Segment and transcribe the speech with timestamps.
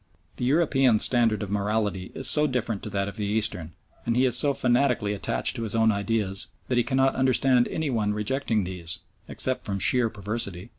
[0.37, 3.73] The European's standard of morality is so different to that of the Eastern,
[4.03, 7.91] and he is so fanatically attached to his own ideas that he cannot understand any
[7.91, 10.69] one rejecting these, except from sheer perversity.